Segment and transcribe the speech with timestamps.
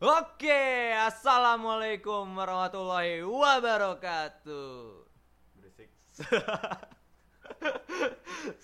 [0.00, 5.04] Oke, assalamualaikum warahmatullahi wabarakatuh.
[5.60, 5.92] Berisik.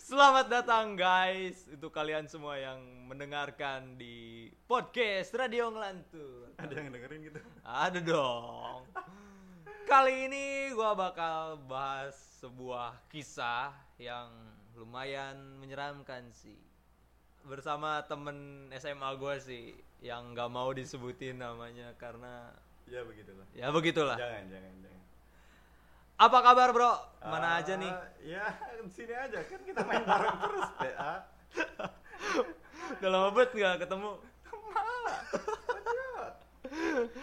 [0.08, 6.56] Selamat datang guys untuk kalian semua yang mendengarkan di podcast Radio Ngelantur.
[6.56, 7.40] Ada yang dengerin gitu?
[7.68, 8.88] Ada dong.
[9.84, 14.32] Kali ini gua bakal bahas sebuah kisah yang
[14.72, 16.56] lumayan menyeramkan sih.
[17.44, 22.52] Bersama temen SMA gue sih yang nggak mau disebutin namanya karena
[22.86, 23.46] Ya begitulah.
[23.50, 24.16] ya begitulah.
[24.16, 25.02] Jangan, jangan, jangan.
[26.16, 26.92] Apa kabar bro?
[27.20, 27.92] Mana aja nih?
[28.24, 28.46] Ya,
[28.88, 31.14] sini aja kan kita main bareng terus, PA.
[32.96, 34.10] Udah lama banget nggak ketemu.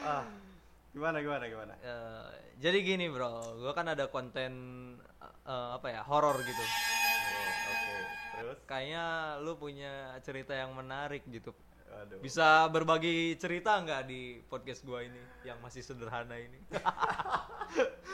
[0.04, 0.24] Ah,
[0.92, 1.74] gimana, gimana, gimana?
[1.80, 2.28] Eh,
[2.60, 4.52] jadi gini bro, gue kan ada konten
[5.48, 6.64] eh, apa ya horor gitu.
[6.64, 7.96] Oh, Oke,
[8.36, 8.60] terus?
[8.68, 9.06] Kayaknya
[9.42, 11.56] lu punya cerita yang menarik gitu.
[12.02, 12.18] Aduh.
[12.24, 16.60] Bisa berbagi cerita nggak di podcast gua ini yang masih sederhana ini?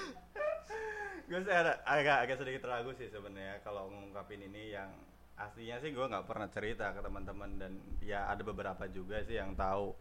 [1.30, 4.90] gue sih ada agak agak sedikit ragu sih sebenarnya kalau ngungkapin ini yang
[5.38, 9.54] aslinya sih gue nggak pernah cerita ke teman-teman dan ya ada beberapa juga sih yang
[9.54, 9.94] tahu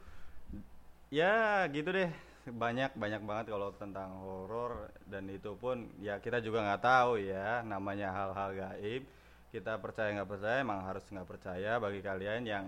[1.12, 2.08] ya gitu deh
[2.48, 7.60] banyak banyak banget kalau tentang horor dan itu pun ya kita juga nggak tahu ya
[7.60, 9.04] namanya hal-hal gaib
[9.52, 12.64] kita percaya nggak percaya emang harus nggak percaya bagi kalian yang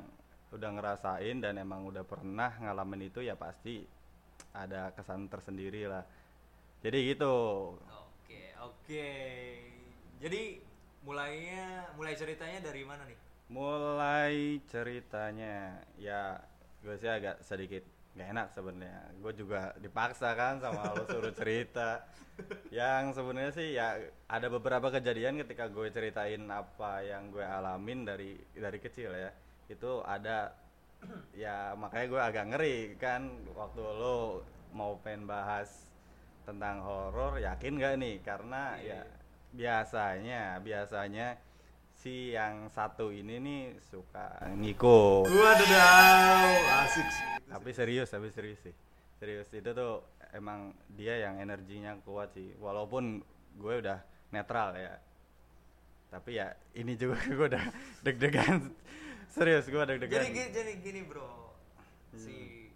[0.50, 3.86] udah ngerasain dan emang udah pernah ngalamin itu ya pasti
[4.54, 6.02] ada kesan tersendiri lah.
[6.82, 7.36] Jadi gitu.
[7.86, 9.08] Oke oke.
[10.20, 10.60] Jadi
[11.06, 13.30] mulainya mulai ceritanya dari mana nih?
[13.50, 16.38] mulai ceritanya ya
[16.86, 17.82] gue sih agak sedikit
[18.14, 19.10] gak enak sebenarnya.
[19.18, 22.06] Gue juga dipaksa kan sama lo suruh cerita.
[22.72, 23.98] Yang sebenarnya sih ya
[24.30, 29.28] ada beberapa kejadian ketika gue ceritain apa yang gue alamin dari dari kecil ya
[29.70, 30.50] itu ada
[31.32, 33.22] ya makanya gue agak ngeri kan
[33.54, 34.42] waktu lo
[34.74, 35.88] mau pengen bahas
[36.42, 38.18] tentang horor yakin gak nih?
[38.20, 39.00] Karena Iya.
[39.00, 39.00] ya
[39.50, 41.38] biasanya biasanya
[41.94, 45.30] si yang satu ini nih suka ngikut.
[45.30, 47.26] Waduh, asik sih.
[47.46, 48.74] tapi serius tapi serius sih.
[49.18, 50.00] Serius itu tuh
[50.32, 52.50] emang dia yang energinya kuat sih.
[52.56, 53.20] Walaupun
[53.58, 54.96] gue udah netral ya.
[56.10, 57.64] Tapi ya ini juga gue udah
[58.02, 58.70] deg-degan
[59.30, 61.54] serius gue deg-degan Jadi gini, jadi gini bro,
[62.14, 62.68] si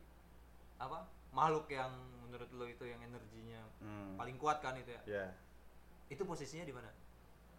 [0.78, 1.91] apa makhluk yang
[2.22, 5.03] menurut lo itu yang energinya Hmm, paling kuat kan itu ya?
[5.04, 5.26] ya
[6.09, 6.88] Itu posisinya di mana?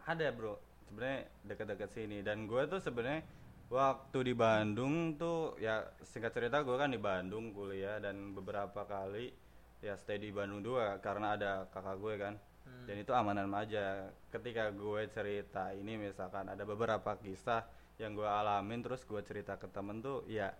[0.05, 0.57] ada bro.
[0.85, 2.21] Sebenarnya dekat-dekat sini.
[2.21, 3.25] Dan gue tuh sebenarnya
[3.69, 9.33] waktu di Bandung tuh ya singkat cerita gue kan di Bandung kuliah dan beberapa kali
[9.81, 12.35] ya stay di Bandung juga karena ada kakak gue kan.
[12.65, 12.85] Hmm.
[12.89, 14.09] dan itu amanan aja.
[14.33, 17.61] Ketika gue cerita ini misalkan ada beberapa kisah
[17.95, 20.51] yang gue alamin terus gue cerita ke temen tuh ya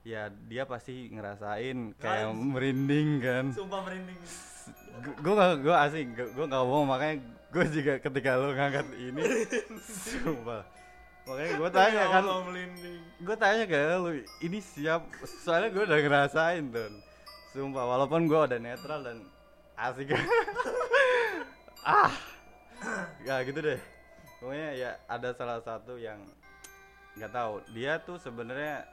[0.00, 2.40] ya dia pasti ngerasain kayak Guys.
[2.40, 4.16] merinding kan Sumpah merinding.
[5.20, 7.20] gue gak gue asing gue gak mau makanya
[7.50, 9.22] gue juga ketika lo ngangkat ini
[9.82, 10.62] sumpah
[11.26, 13.00] makanya gue tanya kan Allah, merinding.
[13.18, 14.10] gue tanya ke lu
[14.40, 15.02] ini siap
[15.44, 16.94] soalnya gue udah ngerasain don
[17.52, 19.18] sumpah walaupun gue udah netral dan
[19.76, 20.14] asik
[21.84, 22.12] ah
[23.26, 23.80] ya gitu deh
[24.40, 26.16] pokoknya ya ada salah satu yang
[27.18, 27.54] nggak tahu.
[27.74, 28.86] Dia tuh sebenarnya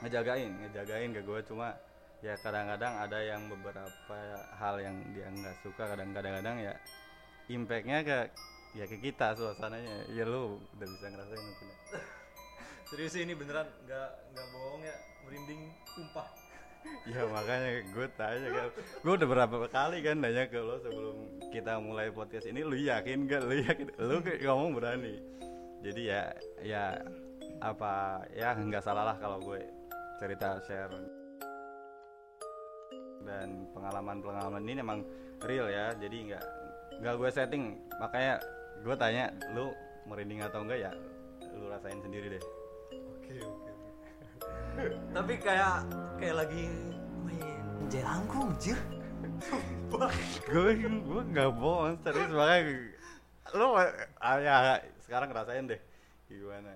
[0.00, 1.76] ngejagain ngejagain ke gue cuma
[2.24, 4.16] ya kadang-kadang ada yang beberapa
[4.56, 5.84] hal yang dia nggak suka.
[5.94, 6.74] Kadang-kadang ya
[7.50, 8.18] impactnya ke
[8.74, 10.10] ya ke kita suasananya.
[10.10, 11.68] Ya lu udah bisa ngerasain mungkin.
[12.90, 14.96] Serius ini beneran nggak nggak bohong ya.
[15.26, 15.60] Merinding
[15.94, 16.28] tumpah.
[17.12, 18.68] ya makanya gue tanya kan.
[19.04, 21.16] Gue udah berapa kali kan nanya ke lo sebelum
[21.52, 22.64] kita mulai podcast ini.
[22.64, 23.86] Lu yakin gak lu yakin?
[24.00, 25.40] Lu kayak ngomong berani
[25.80, 26.22] jadi ya
[26.60, 26.84] ya
[27.60, 29.60] apa ya nggak salah lah kalau gue
[30.20, 30.92] cerita share.
[33.20, 35.00] Dan pengalaman-pengalaman ini emang
[35.44, 36.44] real ya jadi nggak
[37.00, 37.64] nggak gue setting.
[37.96, 38.40] Makanya
[38.84, 39.72] gue tanya lu
[40.08, 40.88] merinding atau enggak?
[40.88, 40.92] Ya
[41.56, 42.44] lu rasain sendiri deh.
[42.92, 43.70] Oke oke.
[45.16, 45.84] Tapi kayak
[46.20, 46.64] kayak lagi
[47.24, 48.76] main jelangkung jir.
[50.48, 52.32] gue gue nggak bohong serius.
[52.32, 53.00] Makanya
[53.56, 54.78] lo ah, ya
[55.10, 55.80] sekarang ngerasain deh
[56.24, 56.70] gimana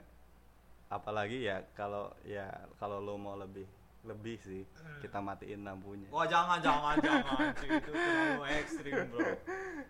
[0.90, 3.62] apalagi ya kalau ya kalau lo mau lebih
[4.02, 4.66] lebih sih
[4.98, 7.70] kita matiin lampunya Wah jangan jangan jangan cuy.
[7.72, 9.30] itu terlalu ekstrim bro.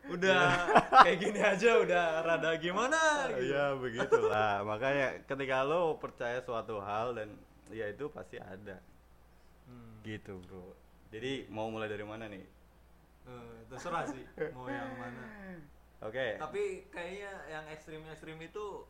[0.06, 0.40] Udah
[1.00, 3.00] kayak gini aja udah rada gimana
[3.32, 3.50] gitu.
[3.50, 7.32] ya begitulah makanya ketika lo percaya suatu hal dan
[7.70, 8.76] ya itu pasti ada
[9.64, 9.96] Hmm.
[10.04, 10.76] gitu bro
[11.08, 12.44] jadi mau mulai dari mana nih
[13.24, 14.20] Eh, terserah sih
[14.52, 15.24] mau yang mana.
[16.04, 18.84] Oke Tapi kayaknya yang ekstrim-ekstrim itu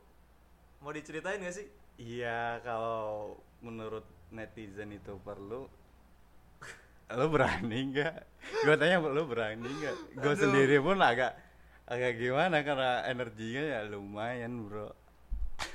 [0.82, 1.66] mau diceritain gak sih?
[1.94, 5.70] Iya, kalau menurut netizen itu perlu,
[7.18, 8.14] lu berani nggak
[8.66, 11.38] gue tanya lu berani nggak gue sendiri pun agak
[11.86, 14.90] agak gimana karena energinya ya lumayan bro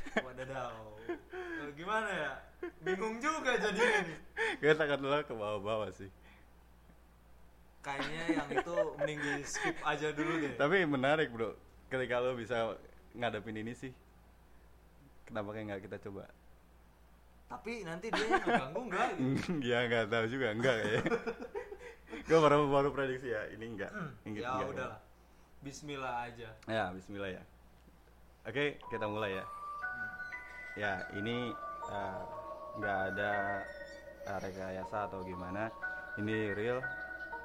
[0.09, 0.73] Wadadaw.
[1.07, 2.31] Eh, Gimana ya?
[2.83, 4.17] Bingung juga jadinya nih.
[4.59, 6.09] gue takut lu ke bawah-bawah sih
[7.91, 10.53] Kayaknya yang itu mending di skip aja dulu deh.
[10.55, 11.57] tapi menarik bro
[11.87, 12.77] ketika lu bisa
[13.11, 13.89] ngadepin ini sih
[15.25, 16.29] kenapa kayak nggak kita coba
[17.49, 19.09] Tapi nanti dia yang ngeganggu enggak?
[19.17, 19.51] gitu?
[19.73, 21.01] ya nggak tahu juga enggak ya
[22.21, 23.89] gue baru baru prediksi ya ini enggak
[24.21, 24.99] Ini ya enggak, udahlah.
[25.59, 26.49] Bismillah aja.
[26.65, 27.43] Ya, bismillah ya.
[28.47, 29.45] Oke, kita mulai ya.
[30.73, 31.51] Ya, ini
[31.85, 32.21] eh,
[32.79, 33.31] nggak ada
[34.23, 35.67] eh, rekayasa atau gimana.
[36.15, 36.79] Ini real.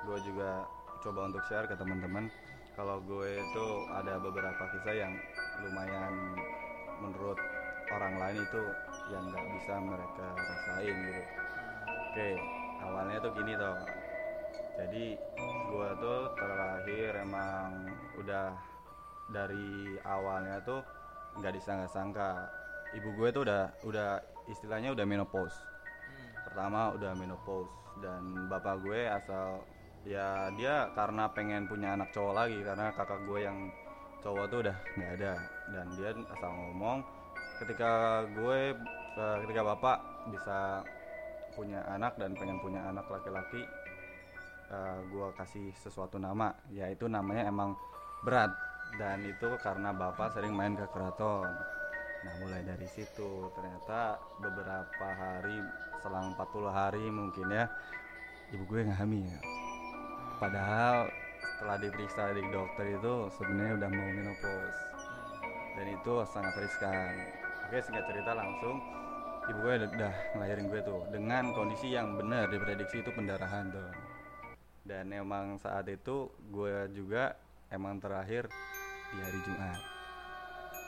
[0.05, 0.69] Gue juga
[1.01, 2.29] coba untuk share ke teman-teman.
[2.75, 5.15] Kalau gue itu ada beberapa kisah yang
[5.63, 6.35] lumayan
[7.01, 7.39] menurut
[7.93, 8.63] orang lain itu
[9.13, 11.23] yang nggak bisa mereka rasain gitu.
[11.85, 12.31] Oke,
[12.81, 13.77] awalnya tuh gini toh.
[14.75, 15.05] Jadi
[15.71, 17.87] gua tuh terakhir emang
[18.19, 18.55] udah
[19.31, 20.81] dari awalnya tuh
[21.39, 22.49] nggak disangka-sangka.
[22.95, 24.11] Ibu gue tuh udah udah
[24.47, 25.55] istilahnya udah menopause.
[25.59, 26.31] Hmm.
[26.47, 27.71] Pertama udah menopause
[28.03, 29.63] dan bapak gue asal
[30.05, 33.59] ya dia karena pengen punya anak cowok lagi karena kakak gue yang
[34.21, 35.33] cowok tuh udah nggak ada.
[35.73, 36.99] Dan dia asal ngomong
[37.65, 38.77] ketika gue
[39.17, 39.99] eh, ketika bapak
[40.29, 40.85] bisa
[41.57, 43.63] punya anak dan pengen punya anak laki-laki
[44.69, 47.73] eh, gue kasih sesuatu nama yaitu namanya emang
[48.25, 48.53] berat
[49.01, 51.49] dan itu karena bapak sering main ke keraton.
[52.25, 55.61] Nah mulai dari situ ternyata beberapa hari
[56.01, 57.65] selang 40 hari mungkin ya
[58.53, 59.64] ibu gue nggak hamil
[60.37, 61.09] padahal
[61.41, 64.81] setelah diperiksa di dokter itu sebenarnya udah mau menopause.
[65.75, 67.13] Dan itu sangat riskan.
[67.67, 68.77] Oke singkat cerita langsung
[69.45, 73.91] ibu gue udah- ngelahirin gue tuh dengan kondisi yang benar diprediksi itu pendarahan tuh.
[74.85, 77.35] Dan emang saat itu gue juga
[77.69, 78.47] emang terakhir
[79.11, 79.81] di hari Jumat.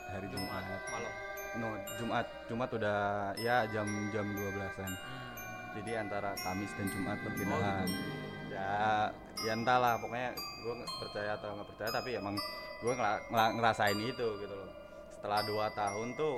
[0.07, 0.81] Hari Jumat Jumat.
[0.89, 1.13] malam.
[1.57, 1.67] no
[1.97, 2.25] Jumat.
[2.45, 2.99] Jumat udah
[3.35, 5.73] ya jam jam 12-an Hmm.
[5.75, 7.87] jadi antara Kamis dan Jumat perpindahan.
[7.87, 8.26] ya
[9.47, 12.35] ya entahlah pokoknya gue percaya atau nggak percaya tapi emang
[12.83, 12.93] gue
[13.31, 14.69] ngerasain itu gitu loh.
[15.15, 16.35] Setelah dua tahun tuh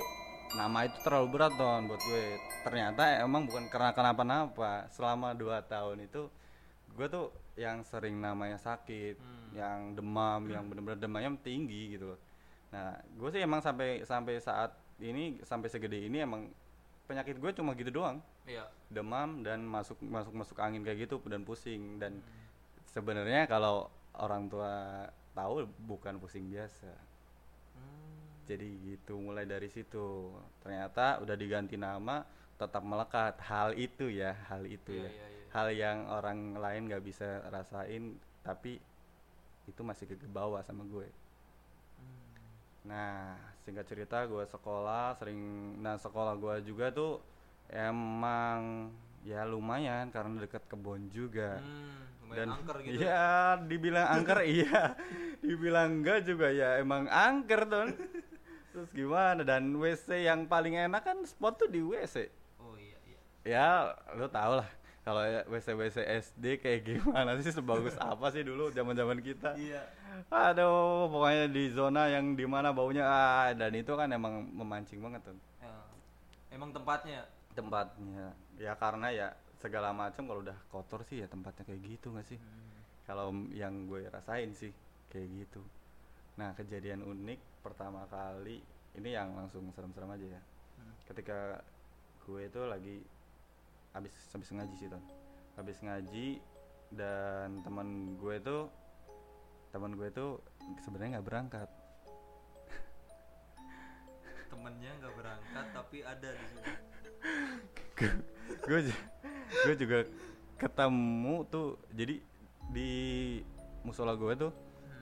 [0.54, 2.38] nama itu terlalu berat don buat gue.
[2.62, 4.86] Ternyata emang bukan karena kenapa-napa.
[4.94, 6.30] Selama dua tahun itu
[6.94, 9.50] gue tuh yang sering namanya sakit Hmm.
[9.58, 12.20] yang demam yang bener-bener demamnya tinggi gitu loh.
[12.70, 14.70] Nah gue sih emang sampai sampai saat
[15.02, 16.46] ini sampai segede ini emang
[17.10, 18.22] penyakit gue cuma gitu doang.
[18.48, 18.66] Iya.
[18.90, 22.18] demam dan masuk masuk masuk angin kayak gitu dan pusing dan
[22.90, 26.90] sebenarnya kalau orang tua tahu bukan pusing biasa
[27.70, 28.44] Hmm.
[28.44, 32.26] jadi gitu mulai dari situ ternyata udah diganti nama
[32.58, 35.44] tetap melekat hal itu ya hal itu Iya, ya iya, iya.
[35.54, 38.76] hal yang orang lain nggak bisa rasain tapi
[39.64, 41.06] itu masih ke bawah sama gue
[42.00, 42.88] Hmm.
[42.90, 45.38] Nah, singkat cerita gue sekolah sering
[45.78, 47.20] nah sekolah gue juga tuh
[47.70, 48.88] emang
[49.22, 51.60] ya lumayan karena dekat kebun juga.
[51.60, 52.94] Hmm, lumayan angker gitu.
[53.02, 53.26] Iya,
[53.66, 54.94] dibilang angker iya.
[55.42, 57.90] Dibilang enggak juga ya emang angker tuh.
[58.70, 62.30] Terus gimana dan WC yang paling enak kan spot tuh di WC.
[62.62, 63.18] Oh iya iya.
[63.42, 63.66] Ya,
[64.14, 64.68] lu tau lah
[65.02, 65.98] kalau ya WC WC
[66.30, 69.58] SD kayak gimana sih sebagus apa sih dulu zaman-zaman kita.
[69.58, 69.82] Iya.
[70.30, 75.24] Aduh, pokoknya di zona yang di mana baunya ah dan itu kan emang memancing banget
[75.26, 75.74] tuh Ya.
[76.54, 77.26] Emang tempatnya.
[77.58, 78.38] tempatnya.
[78.54, 79.28] Ya karena ya
[79.60, 82.40] segala macam kalau udah kotor sih ya tempatnya kayak gitu nggak sih?
[82.40, 82.80] Hmm.
[83.04, 84.72] Kalau yang gue rasain sih
[85.12, 85.60] kayak gitu.
[86.40, 88.64] Nah kejadian unik pertama kali
[88.96, 90.42] ini yang langsung serem-serem aja ya.
[90.80, 90.94] Hmm.
[91.04, 91.60] Ketika
[92.24, 92.96] gue itu lagi
[93.92, 95.04] habis habis ngaji sih ton,
[95.60, 96.40] habis ngaji
[96.96, 98.66] dan teman gue tuh
[99.70, 100.42] teman gue tuh
[100.82, 101.68] sebenarnya nggak berangkat
[104.50, 106.70] Temennya nggak berangkat tapi ada di situ.
[108.66, 108.80] gue
[109.50, 109.98] gue juga
[110.60, 112.20] ketemu tuh jadi
[112.70, 112.92] di
[113.82, 114.52] musola gue tuh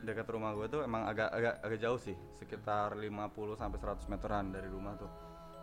[0.02, 3.10] dekat rumah gue tuh emang agak agak agak jauh sih sekitar 50
[3.58, 5.10] sampai 100 meteran dari rumah tuh.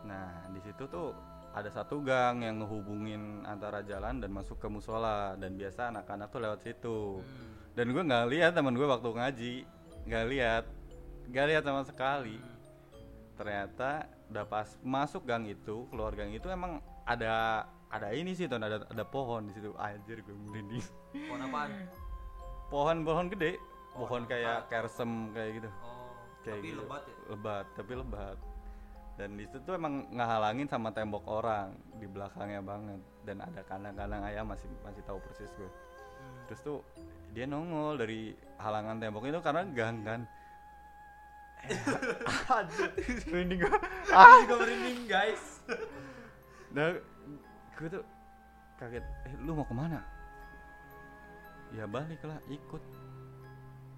[0.04, 1.16] Nah di situ tuh
[1.56, 6.42] ada satu gang yang ngehubungin antara jalan dan masuk ke musola dan biasa anak-anak tuh
[6.44, 7.00] lewat situ.
[7.24, 7.54] Hmm.
[7.76, 9.56] dan gue nggak lihat teman gue waktu ngaji
[10.08, 10.64] nggak lihat
[11.32, 12.38] nggak lihat sama sekali.
[13.36, 17.64] Ternyata udah pas masuk gang itu keluar gang itu emang ada
[17.96, 19.72] ada ini sih tuh ada ada pohon di situ.
[19.80, 20.84] Anjir gue merinding.
[21.28, 21.70] Pohon apaan?
[22.68, 23.52] pohon pohon gede.
[23.96, 25.70] Pohon Pohon kayak kersem kayak gitu.
[25.80, 26.12] Oh,
[26.44, 26.80] kayak tapi gitu.
[26.84, 27.16] lebat ya.
[27.32, 28.38] lebat tapi lebat.
[29.16, 33.00] Dan di situ tuh emang ngehalangin sama tembok orang di belakangnya banget.
[33.24, 35.72] Dan ada kandang-kandang ayam masih masih tahu persis gue
[36.46, 36.80] terus tuh
[37.34, 40.22] dia nongol dari halangan tembok itu karena gang kan?
[43.34, 43.66] Merinding
[44.14, 45.44] ah juga merinding guys.
[46.72, 47.02] Nah
[47.76, 48.04] gue tuh
[48.80, 50.00] kaget eh lu mau ke mana?
[51.76, 52.84] Ya balik lah ikut.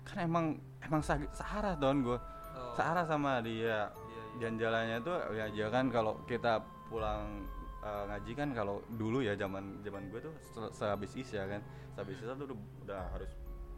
[0.07, 0.45] Kan emang
[0.81, 4.23] emang searah don gue oh, searah sama dia iya, iya.
[4.39, 7.43] dan jalannya tuh ya aja kan kalau kita pulang
[7.83, 11.61] eh, ngaji kan kalau dulu ya zaman zaman gue tuh se- sehabis isya kan.
[11.93, 13.31] Sehabis isya tuh udah, udah harus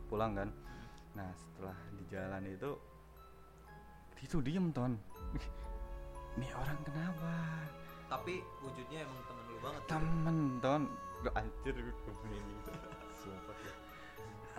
[0.08, 0.50] pulang kan.
[1.18, 2.72] Nah setelah di jalan itu
[4.20, 5.00] itu diem ton.
[6.38, 7.34] Nih orang kenapa?
[8.10, 9.82] Tapi wujudnya emang temen banget.
[9.88, 10.82] Temen ton.
[11.20, 11.92] Duh, anjir gue
[12.32, 12.56] ini.
[13.20, 13.74] Sumpah ya.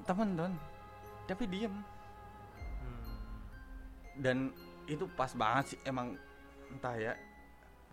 [0.04, 0.52] temen ton.
[1.26, 1.75] Tapi diem.
[2.80, 3.07] Hmm.
[4.19, 4.37] dan
[4.90, 6.19] itu pas banget sih emang
[6.69, 7.14] entah ya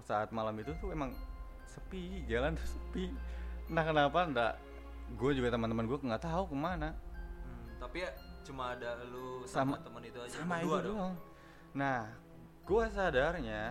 [0.02, 1.14] saat malam itu tuh emang
[1.68, 3.12] sepi jalan tuh sepi.
[3.70, 4.54] Nah kenapa enggak
[5.14, 6.90] gue juga teman-teman gue nggak tahu ke mana.
[7.46, 8.12] Hmm, tapi ya
[8.42, 10.84] cuma ada lu sama, Sama- temen itu aja sama itu dong.
[10.88, 11.14] doang.
[11.76, 12.00] Nah
[12.66, 13.64] gue sadarnya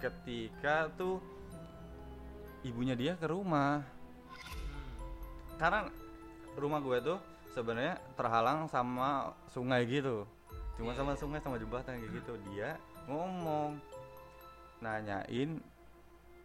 [0.00, 1.20] ketika tuh
[2.64, 3.84] ibunya dia ke rumah.
[5.56, 5.88] Karena
[6.56, 7.18] rumah gue tuh
[7.52, 10.24] sebenarnya terhalang sama sungai gitu.
[10.80, 11.20] Cuma sama iya.
[11.20, 12.32] sungai sama jembatan kayak gitu.
[12.52, 13.76] Dia ngomong
[14.80, 15.60] nanyain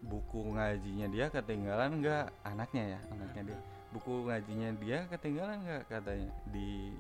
[0.04, 2.28] buku ngajinya dia ketinggalan nggak?
[2.44, 3.60] Anaknya ya anaknya dia.
[3.96, 5.84] Buku ngajinya dia ketinggalan nggak?
[5.88, 6.92] Katanya di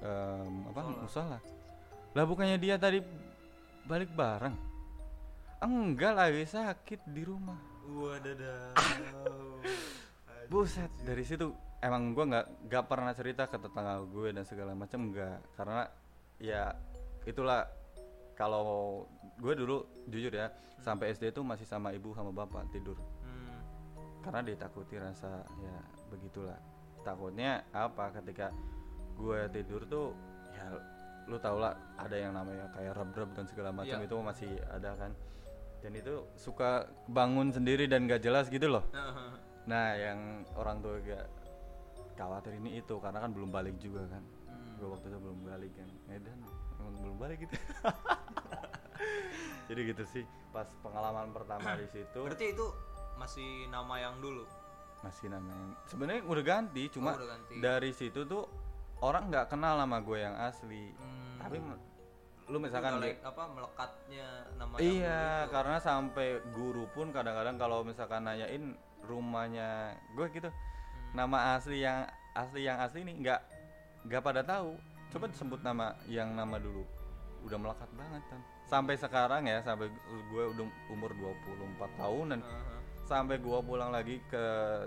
[0.00, 0.80] em, apa?
[1.04, 1.38] Musola.
[2.16, 3.04] Lah bukannya dia tadi
[3.84, 4.56] balik bareng?
[5.60, 8.74] Enggak lagi sakit di rumah Wadadah.
[10.46, 15.08] Buset, dari situ emang gua nggak nggak pernah cerita ke tetangga gue dan segala macam
[15.08, 15.86] nggak karena
[16.36, 16.74] ya
[17.22, 17.64] itulah
[18.34, 19.04] kalau
[19.36, 23.60] gue dulu jujur ya sampai SD tuh masih sama ibu sama bapak tidur Hmm.
[24.20, 25.76] karena ditakuti rasa ya
[26.08, 26.58] begitulah
[27.00, 28.50] takutnya apa ketika
[29.14, 30.12] gue tidur tuh
[30.50, 30.66] ya
[31.24, 34.04] lu tau lah ada yang namanya kayak reb-reb dan segala macam Iya.
[34.04, 35.12] itu masih ada kan
[35.80, 38.84] dan itu suka bangun sendiri dan gak jelas gitu loh
[39.60, 41.26] Nah, yang orang tua gak
[42.16, 44.20] khawatir ini itu karena kan belum balik juga kan.
[44.44, 44.76] Hmm.
[44.76, 45.88] Gue waktu itu belum balik kan.
[46.04, 46.36] Medan
[46.74, 47.54] emang belum balik gitu.
[49.68, 50.24] Jadi gitu sih.
[50.50, 52.66] Pas pengalaman pertama di situ Berarti itu
[53.16, 54.42] masih nama yang dulu.
[55.00, 55.76] masih namanya.
[55.86, 57.54] Sebenarnya udah ganti, cuma Oh, udah ganti.
[57.56, 58.44] dari situ tuh
[59.00, 60.92] orang nggak kenal nama gue yang asli.
[60.92, 61.40] Hmm.
[61.40, 61.56] Tapi
[62.50, 64.26] lu misalkan Udah like, apa melekatnya
[64.58, 65.50] nama Iya, itu.
[65.54, 68.74] karena sampai guru pun kadang-kadang kalau misalkan nanyain
[69.06, 71.14] rumahnya gue gitu, Hmm.
[71.14, 72.04] nama asli yang
[72.34, 73.40] asli yang asli nih nggak
[74.06, 74.74] nggak pada tahu.
[75.10, 76.82] Coba sebut nama yang nama dulu.
[77.42, 78.40] Udah melekat banget kan.
[78.66, 79.90] Sampai sekarang ya, sampai
[80.30, 82.78] gue udah umur 24 tahun dan Aha.
[83.06, 84.44] sampai gue pulang lagi ke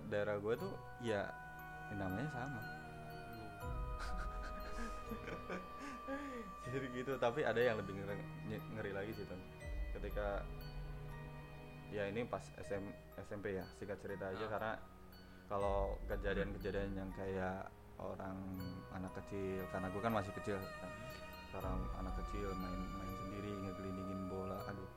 [0.08, 1.28] daerah gue tuh ya
[1.92, 2.60] namanya sama.
[6.74, 8.18] Jadi gitu, tapi ada yang lebih ngeri,
[8.74, 9.38] ngeri lagi sih Ton.
[9.94, 10.42] Ketika
[11.94, 12.82] ya ini pas SM,
[13.22, 14.52] SMP ya, singkat cerita aja Ah.
[14.58, 14.74] karena
[15.46, 17.70] kalau kejadian-kejadian yang kayak
[18.02, 18.42] orang
[18.90, 20.92] anak kecil, karena gue kan masih kecil, kan.
[21.54, 24.90] sekarang anak kecil main-main sendiri ngegelindingin bola, aduh,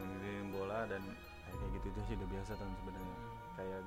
[0.00, 1.04] ngegelindingin bola dan
[1.44, 3.16] kayak gitu itu sih udah biasa Ton sebenarnya.
[3.52, 3.80] Kayak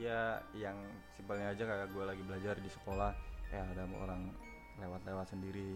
[0.00, 0.20] ya
[0.56, 0.78] yang
[1.12, 3.12] simpelnya aja kayak gue lagi belajar di sekolah,
[3.52, 4.32] ya ada orang
[4.78, 5.66] lewat-lewat sendiri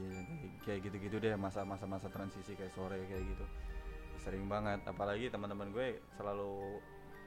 [0.63, 3.45] kayak- gitu-gitu deh masa-masa masa transisi kayak sore kayak gitu.
[4.23, 6.79] Sering banget apalagi teman-teman gue selalu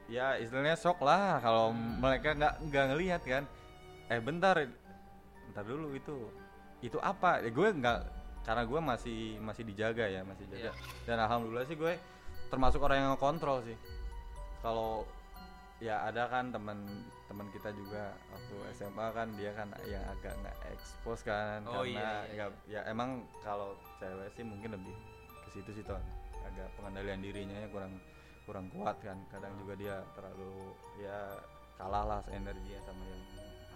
[0.08, 2.00] ya istilahnya shock lah kalau Hmm.
[2.00, 3.44] mereka nggak nggak ngelihat kan.
[4.08, 4.56] Eh bentar
[5.46, 6.16] bentar dulu itu
[6.80, 7.42] itu apa?
[7.42, 7.98] Ya gue nggak
[8.42, 10.72] karena gue masih masih dijaga ya masih jaga.
[11.04, 11.94] Dan alhamdulillah sih gue
[12.48, 13.76] termasuk orang yang kontrol sih.
[14.58, 15.04] Kalau
[15.78, 16.82] ya ada kan teman
[17.28, 21.92] teman kita juga waktu SMA kan dia kan yang agak nggak expose kan Oh, karena
[21.92, 24.96] iya, iya, nggak- ya emang kalau cewek sih mungkin lebih
[25.44, 26.00] ke situ sih tuh
[26.42, 27.92] agak pengendalian dirinya ya kurang
[28.42, 29.20] kurang kuat kan.
[29.28, 31.36] Kadang juga dia terlalu ya
[31.76, 33.22] kalah lah energinya sama yang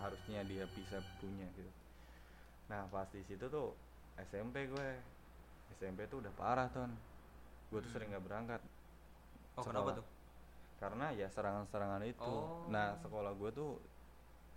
[0.01, 1.69] harusnya dia bisa punya gitu.
[2.67, 3.77] Nah pas di situ tuh
[4.19, 4.89] SMP gue.
[5.75, 6.89] SMP tuh udah parah ton.
[7.69, 7.95] Gue tuh Hmm.
[7.95, 8.61] sering nggak berangkat.
[9.53, 10.07] Oh, kenapa tuh?
[10.83, 12.67] Karena ya serangan-serangan itu Oh.
[12.67, 13.79] nah sekolah gue tuh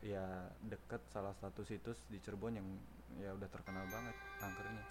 [0.01, 0.25] ya
[0.59, 2.65] deket salah satu situs di Cirebon yang
[3.15, 4.85] ya udah terkenal banget angkernya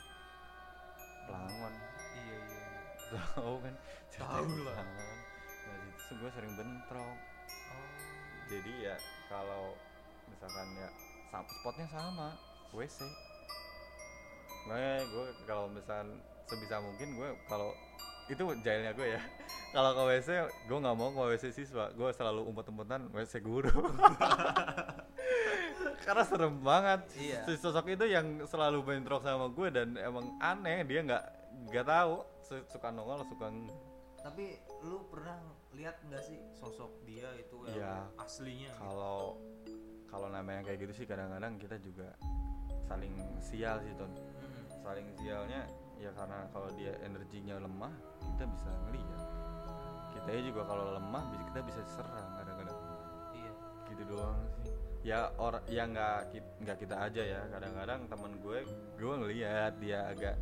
[1.24, 1.74] Pelangon
[2.14, 2.66] Iya, iya.
[3.34, 3.74] tahu kan
[4.14, 4.78] Tahu lah.
[4.78, 7.16] Nah di situ gue sering bentrok
[7.66, 7.88] Oh.
[8.46, 9.74] jadi ya kalau
[10.24, 10.88] misalkan ya
[11.50, 12.38] spotnya sama
[12.70, 13.02] WC
[14.64, 16.08] makanya gue kalau misalkan
[16.46, 17.74] sebisa mungkin gue kalau
[18.26, 19.20] itu jahilnya gue ya
[19.74, 20.28] kalau ke WC
[20.64, 23.70] gue nggak mau ke WC siswa gue selalu umpet-umpetan WC guru
[26.04, 27.40] karena serem banget Iya.
[27.44, 31.24] si sosok itu yang selalu bentrok sama gue dan emang aneh dia nggak
[31.68, 33.48] nggak tahu su- suka nongol suka
[34.20, 35.36] Tapi lu pernah
[35.72, 37.94] lihat nggak sih sosok dia itu yang Iya.
[38.16, 38.72] aslinya?
[38.72, 38.80] gitu?
[38.80, 39.20] kalau
[40.06, 42.08] kalau namanya kayak gitu sih kadang-kadang kita juga
[42.82, 44.64] saling sial sih ton Hmm.
[44.80, 45.64] saling sialnya
[45.94, 47.92] ya karena kalau dia energinya lemah
[48.34, 49.22] kita bisa ngeliat.
[50.10, 52.78] Kita juga kalau lemah kita bisa serang kadang-kadang.
[53.30, 53.52] Iya.
[53.92, 54.74] gitu doang sih.
[55.04, 56.18] Ya orang ya nggak
[56.64, 57.40] nggak kita aja ya.
[57.52, 58.58] Kadang-kadang temen gue
[58.98, 60.34] gue ngeliat dia agak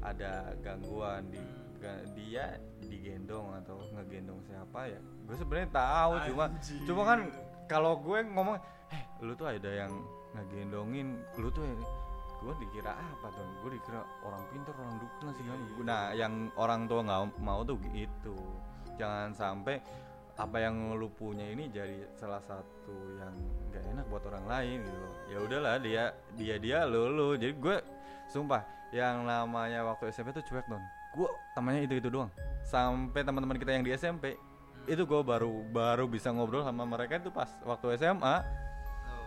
[0.00, 1.40] ada gangguan di
[1.80, 6.12] ga- dia digendong atau ngegendong siapa ya gue sebenarnya tahu.
[6.30, 6.44] Cuma
[6.86, 7.20] cuma kan
[7.66, 8.56] kalau gue ngomong
[8.94, 9.92] eh lu tuh ada yang
[10.36, 11.66] ngegendongin lu tuh
[12.40, 15.44] gue dikira apa tuh gue dikira orang pintar orang dukun sih
[15.84, 18.36] nah yang orang tua nggak mau tuh gitu.
[18.96, 19.80] Jangan sampai
[20.40, 23.34] apa yang lu punya ini jadi salah satu yang
[23.68, 25.14] nggak enak buat orang lain gitu loh.
[25.28, 26.04] ya udahlah dia
[26.36, 27.28] dia dia lu lu.
[27.36, 27.76] Jadi gue
[28.32, 30.80] sumpah yang namanya waktu SMP tuh cuek don.
[31.12, 32.32] Gue temannya itu itu doang.
[32.64, 34.40] Sampai teman-teman kita yang di SMP
[34.88, 38.36] itu gue baru baru bisa ngobrol sama mereka itu pas waktu SMA
[39.10, 39.26] Oh.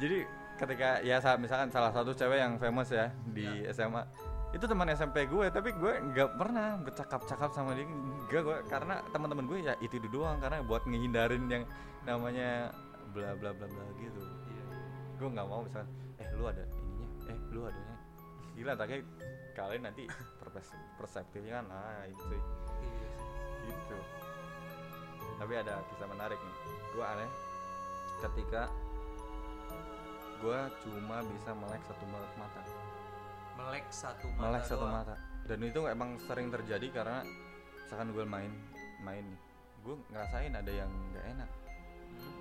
[0.00, 0.24] jadi
[0.56, 4.02] ketika ya sa- misalkan salah satu cewek yang famous ya di SMA
[4.50, 9.44] itu teman SMP gue tapi gue nggak pernah bercakap-cakap sama dia enggak gue karena teman-teman
[9.44, 11.64] gue ya itu itu doang karena buat ngehindarin yang
[12.02, 12.72] namanya
[13.12, 14.20] bla bla bla bla gitu.
[14.46, 14.64] Iya.
[15.16, 17.96] gue nggak mau misalkan eh lu ada ininya eh lu adanya
[18.56, 19.04] gila tapi
[19.52, 20.04] kalian nanti
[20.98, 23.10] perseptifnya kan ah itu Iya
[23.66, 23.98] gitu.
[25.36, 26.56] Tapi ada kisah menarik nih.
[26.96, 27.30] Gue aneh
[28.22, 28.72] ketika
[30.38, 32.62] gue cuma bisa melek satu melek mata
[33.56, 34.42] Melek satu mata.
[34.42, 34.94] melek satu doang.
[34.94, 35.14] mata
[35.44, 37.18] dan itu emang sering terjadi karena
[37.78, 38.52] misalkan gue main
[39.00, 39.40] main nih
[39.80, 41.50] gue ngerasain ada yang nggak enak
[42.06, 42.32] Hmm.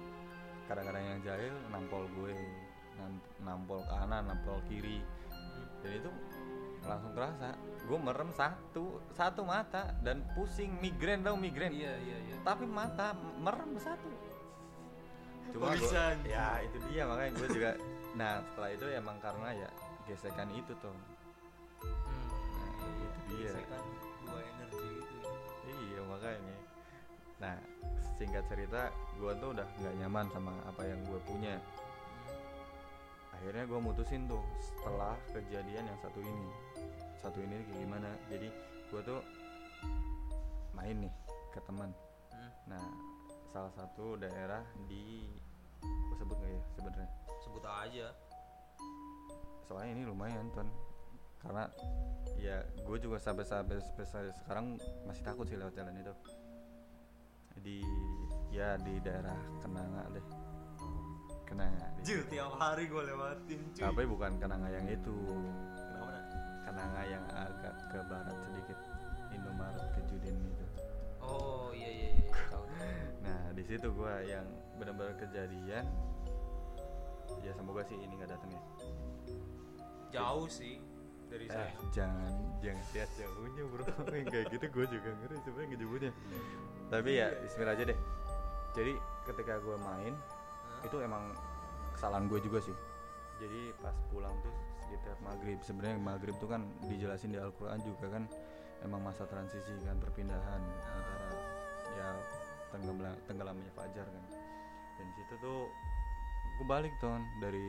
[0.66, 2.32] kadang-kadang yang jahil nampol gue
[2.96, 5.66] nam- nampol kanan nampol kiri Hmm.
[5.82, 6.12] dan itu
[6.82, 7.50] langsung kerasa
[7.82, 12.36] gue merem satu satu mata dan pusing migrain tau migrain Iya iya iya.
[12.42, 14.10] tapi mata merem satu
[15.54, 17.72] Bisa, gua- ya itu dia makanya gue juga.
[18.16, 19.70] Nah setelah itu emang karena ya
[20.06, 20.96] gesekan itu tuh.
[21.82, 22.28] Hmm.
[22.32, 23.52] nah, itu dia.
[23.54, 23.84] Gesekan
[24.26, 25.16] dua energi itu.
[25.22, 25.74] ya.
[25.74, 26.56] iya makanya.
[27.42, 27.56] Nah
[28.16, 31.56] singkat cerita gue tuh udah nggak nyaman sama apa yang gue punya.
[33.36, 36.50] Akhirnya gue mutusin tuh setelah kejadian yang satu ini.
[37.20, 38.10] Satu ini kayak gimana?
[38.32, 38.48] Jadi
[38.90, 39.20] gue tuh
[40.72, 41.14] main nih
[41.52, 41.92] ke teman.
[42.36, 42.52] Hmm.
[42.68, 43.15] nah
[43.56, 45.32] salah satu daerah di
[45.80, 48.08] gue sebut nggak ya sebenarnya Sebut aja.
[49.64, 50.68] soalnya ini lumayan ton
[51.40, 51.64] karena
[52.36, 54.76] ya gue juga sampai sampai sampai sekarang
[55.08, 56.12] masih takut sih lewat jalan itu
[57.64, 57.80] di
[58.52, 60.26] ya di daerah Kenanga deh
[61.48, 63.80] Kenanga Jil tiap hari gue lewatin cuy.
[63.88, 65.16] tapi bukan Kenanga yang itu
[65.80, 66.12] Kenapa?
[66.12, 66.24] Nak?
[66.68, 68.78] Kenanga yang agak ke barat sedikit
[69.32, 70.65] Indomaret ke Judin itu
[73.56, 75.88] di situ gue yang benar-benar kejadian.
[77.42, 78.64] Ya semoga sih ini nggak datang ya.
[80.12, 80.84] Jauh sih
[81.26, 81.90] dari eh sana.
[81.90, 83.84] jangan jangan lihat jauhnya bro.
[84.32, 86.12] Kayak gitu gue juga ngeri sebenarnya ngejebutnya
[86.86, 88.00] tapi ya Bismillah aja deh.
[88.76, 88.94] Jadi
[89.26, 90.86] ketika gue main Hah?
[90.86, 91.34] itu emang
[91.98, 92.76] kesalahan gue juga sih.
[93.42, 94.54] Jadi pas pulang tuh
[94.86, 98.24] sekitar maghrib sebenarnya maghrib tuh kan dijelasin di Al-Quran juga kan
[98.86, 100.62] emang masa transisi kan perpindahan
[100.94, 101.30] antara
[101.98, 102.10] ya
[102.78, 104.24] tenggelam tenggelamnya fajar kan.
[104.96, 105.72] Dan situ tuh
[106.56, 107.68] gue balik tuh dari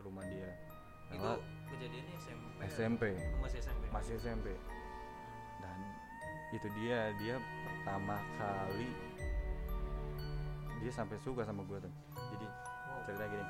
[0.00, 0.50] rumah dia.
[1.10, 2.44] Itu Lewat kejadiannya SMP.
[2.64, 3.84] SMP Oh, masih SMP.
[3.90, 4.46] masih SMP
[5.60, 5.78] dan
[6.50, 8.90] itu dia dia pertama kali
[10.78, 11.92] dia sampai suka sama gue tuh
[12.34, 12.46] jadi
[12.84, 13.00] Wow.
[13.06, 13.44] cerita gini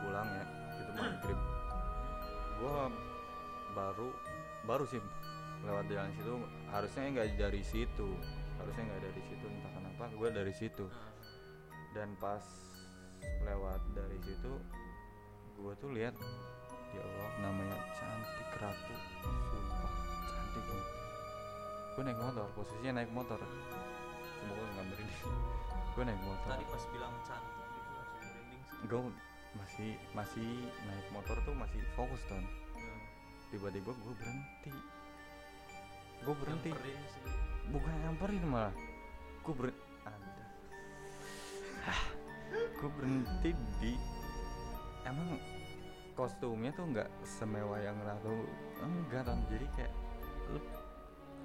[0.00, 0.44] pulang ya
[0.78, 1.38] itu maghrib.
[2.58, 2.78] Gue
[3.72, 4.08] baru
[4.64, 5.00] baru sih
[5.62, 6.34] lewat jalan situ
[6.68, 8.08] harusnya nggak dari situ
[8.58, 10.04] harusnya nggak dari situ entah kenapa.
[10.14, 10.84] Gue dari situ.
[10.86, 11.10] Nah,
[11.96, 12.44] dan pas
[13.42, 14.52] lewat dari situ
[15.58, 16.14] gue tuh lihat
[16.94, 18.94] ya Allah namanya cantik ratu.
[19.22, 19.94] Sumpah
[20.26, 20.64] cantik
[21.98, 23.38] gue naik motor posisinya naik motor.
[24.38, 25.38] Semoga nggak merinding.
[25.98, 26.46] Gue naik motor.
[26.54, 29.00] Tadi pas bilang cantik gitu langsung merinding gue
[29.58, 30.50] masih masih
[30.86, 32.38] naik motor tuh masih fokus ton.
[32.78, 33.02] Hmm.
[33.50, 34.70] tiba-tiba gue berhenti
[36.24, 36.70] gue berhenti.
[36.72, 37.22] Nyamperin sih.
[37.68, 38.74] bukan nyamperin malah.
[39.44, 39.68] Gue ber
[42.78, 43.50] gue berhenti
[43.82, 43.98] di
[45.02, 45.34] emang
[46.14, 48.46] kostumnya tuh nggak semewah yang ratu
[48.78, 49.92] enggak kan jadi kayak
[50.54, 50.62] lu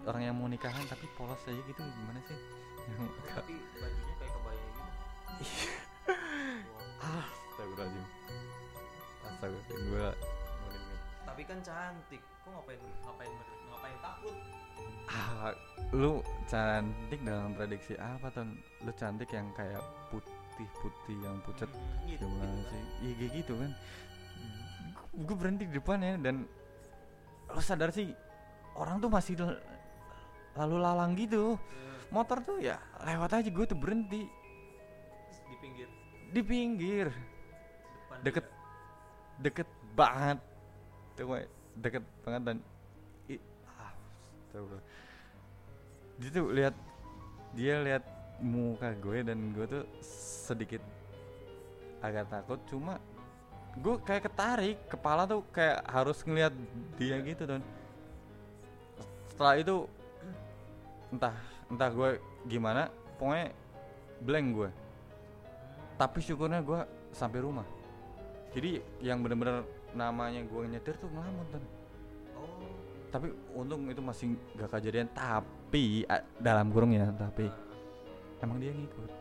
[0.06, 1.82] orang yang mau nikahan tapi polos aja gitu.
[1.82, 2.38] Gimana sih?
[2.86, 4.82] Yang Tapi bajunya kayak kebaya gitu.
[6.70, 7.24] Wow.
[7.54, 8.06] Astagfirullahaladzim.
[9.24, 10.08] Astaga gue
[11.24, 12.22] Tapi kan cantik.
[12.44, 13.32] Kok ngapain ngapain
[13.84, 14.36] ngapain takut?
[15.12, 15.52] ah
[15.92, 18.56] lu cantik dalam prediksi apa ton?
[18.88, 21.68] Lu cantik yang kayak putih putih yang pucat
[22.08, 22.24] Gitu.
[22.24, 22.84] gimana sih?
[23.04, 23.72] Iya kayak gitu kan?
[25.28, 26.48] Gue berhenti di depannya dan
[27.52, 28.16] lo sadar sih
[28.80, 29.36] orang tuh masih
[30.56, 31.60] lalu lalang gitu.
[31.60, 34.24] Eh, motor tuh ya lewat aja gue tuh berhenti.
[35.52, 35.90] Di pinggir?
[36.32, 37.08] Di pinggir.
[37.12, 38.46] Depan Deket.
[38.48, 38.62] dia.
[39.44, 40.40] deket banget.
[41.20, 41.28] Tuh
[41.78, 42.58] deket banget dan
[44.54, 44.86] astagfirullah.
[46.22, 46.76] dia tuh lihat
[47.58, 48.04] dia lihat
[48.38, 49.84] muka gue dan gue tuh
[50.46, 50.82] sedikit
[52.06, 52.60] agak takut.
[52.70, 53.02] Cuma
[53.74, 56.54] gue kayak ketarik kepala tuh kayak harus ngelihat
[57.02, 57.64] dia gitu don
[59.34, 59.90] setelah itu
[61.10, 61.34] entah
[61.74, 62.10] entah gue
[62.46, 63.50] gimana pokoknya
[64.22, 64.70] blank gue.
[65.98, 67.66] Tapi syukurnya gue sampai rumah.
[68.54, 69.66] Jadi yang bener-bener
[69.98, 71.66] namanya gue nyetir tuh ngelamun Ton.
[73.14, 73.22] Oh.
[73.22, 76.02] tapi untung itu masih gak kejadian tapi
[76.42, 77.46] dalam kurung ya tapi
[78.42, 79.12] emang dia ngikut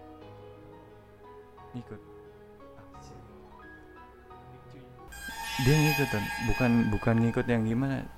[1.76, 2.00] ngikut
[5.68, 6.24] dia ngikut Ton.
[6.48, 8.08] bukan bukan ngikut yang gimana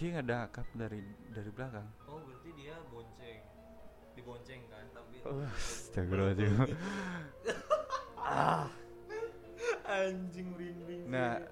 [0.00, 3.38] dia nggak dakap dari dari belakang Oh, berarti dia bonceng.
[4.16, 6.56] Dibonceng kan, tapi Astagfirullahaladzim
[9.90, 11.02] anjing merinding.
[11.10, 11.42] Nah,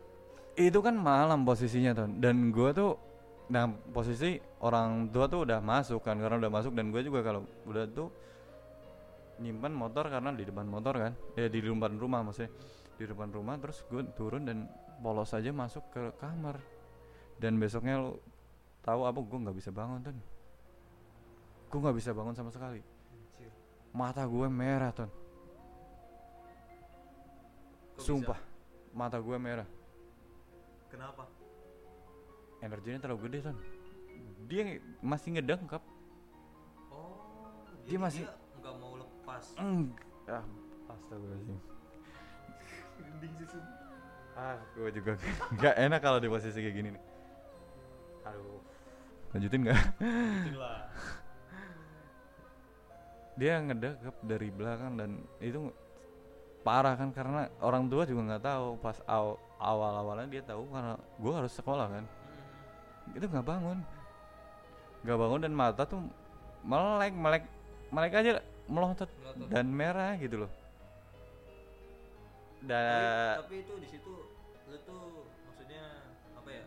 [0.55, 3.08] itu kan malam posisinya tuh dan gua tuh
[3.49, 3.65] nah
[3.97, 7.85] posisi orang tua tuh udah masuk kan karena udah masuk dan gue juga kalau udah
[7.89, 8.13] tuh
[9.41, 11.13] nyimpan motor karena di depan motor kan.
[11.39, 12.53] Ya di depan rumah maksudnya.
[12.99, 14.67] Di depan rumah terus gue turun dan
[15.01, 16.59] polos aja masuk ke kamar.
[17.39, 18.19] Dan besoknya lo
[18.83, 19.19] tahu apa?
[19.23, 20.15] Gue nggak bisa bangun tuh
[21.69, 22.81] gue nggak bisa bangun sama sekali.
[23.93, 25.13] Mata gue merah ton.
[27.97, 28.41] Kok sumpah.
[28.41, 28.97] Bisa?
[28.97, 29.69] mata gue merah.
[30.89, 31.29] Kenapa?
[32.61, 33.57] Energinya terlalu gede ton.
[34.49, 34.63] Dia
[34.99, 35.83] masih ngedengkap
[36.89, 38.27] Oh, Dia jadi masih-
[38.59, 39.45] nggak mau lepas.
[39.57, 39.93] Eng
[40.27, 40.45] ah
[40.89, 41.59] astagfirullahaladzim.
[43.49, 43.65] Sun.
[44.35, 45.13] ah gue juga
[45.57, 47.03] nggak enak kalau di posisi kayak gini nih.
[48.25, 48.61] Aduh.
[49.31, 49.81] Lanjutin nggak?
[50.47, 50.79] Itulah.
[53.39, 55.71] dia ngedekap dari belakang dan itu
[56.61, 60.99] parah kan karena orang tua juga nggak tahu pas aw awal awalnya dia tahu karena
[60.99, 62.05] gue harus sekolah kan
[63.15, 63.79] itu nggak bangun.
[65.07, 66.01] Nggak bangun dan mata tuh
[66.67, 67.45] melek melek
[67.89, 68.33] melek aja
[68.69, 69.11] melotot
[69.49, 70.51] dan merah gitu loh.
[72.59, 74.13] Tapi, dan tapi itu di situ
[74.69, 75.85] lu tuh maksudnya
[76.35, 76.65] apa ya?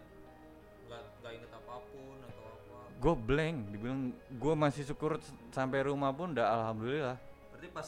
[0.88, 2.78] Nggak nggak inget apa pun atau apa.
[2.96, 5.20] gue blank dibilang gue masih syukur
[5.52, 7.18] sampai rumah pun udah alhamdulillah.
[7.52, 7.88] Berarti pas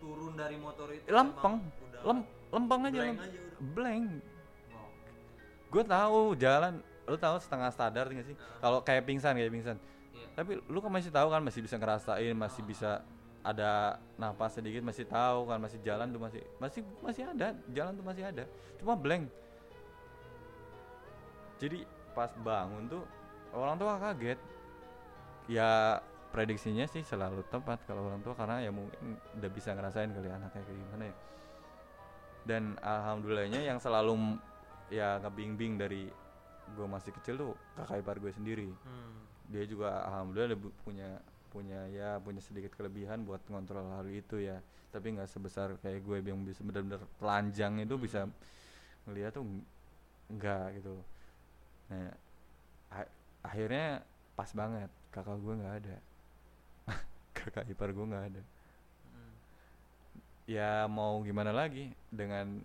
[0.00, 1.64] turun dari motor itu lempeng
[2.04, 2.18] lem
[2.52, 3.40] lempeng aja blank lem- aja
[3.74, 4.06] blank.
[5.70, 6.74] Gue tahu jalan
[7.08, 8.36] lu tahu setengah sadar nggak sih?
[8.36, 8.60] Nah.
[8.60, 9.76] kalau kayak pingsan kayak pingsan.
[10.10, 10.26] Iya.
[10.34, 13.00] tapi lu kan masih tahu kan masih bisa ngerasain masih bisa
[13.40, 18.04] ada napas sedikit masih tahu kan masih jalan tuh masih masih masih ada jalan tuh
[18.04, 18.44] masih ada.
[18.76, 19.32] Cuma blank.
[21.60, 23.04] Jadi pas bangun tuh
[23.56, 24.38] orang tua kaget.
[25.48, 25.98] Ya
[26.30, 30.62] prediksinya sih selalu tepat kalau orang tua karena ya mungkin udah bisa ngerasain kali anaknya
[30.62, 31.16] kayak gimana ya.
[32.44, 34.36] Dan alhamdulillahnya yang selalu
[34.92, 36.12] ya ngebing-bing dari
[36.74, 38.68] gue masih kecil tuh kakak ipar gue sendiri.
[38.84, 39.18] Hmm.
[39.50, 41.18] dia juga alhamdulillah bu- punya
[41.50, 44.62] punya ya punya sedikit kelebihan buat ngontrol hal itu ya.
[44.94, 48.30] Tapi nggak sebesar kayak gue yang bisa benar-benar telanjang itu bisa
[49.06, 49.66] ngeliat tuh ng-
[50.30, 50.94] enggak gitu.
[51.90, 52.14] Nah
[53.42, 54.04] akhirnya
[54.38, 55.96] pas banget kakak gue nggak ada.
[57.36, 58.42] Kakak ipar gue nggak ada.
[59.10, 59.34] Hmm.
[60.46, 62.62] ya mau gimana lagi dengan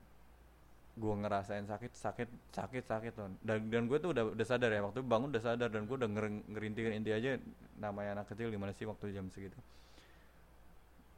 [0.96, 3.36] gue ngerasain sakit sakit sakit sakit ton.
[3.44, 6.08] Dan dan gue tuh udah udah sadar ya waktu bangun udah sadar dan gue udah
[6.08, 7.36] nger- ngerintihin inti aja
[7.76, 9.60] namanya anak kecil gimana sih waktu jam segitu.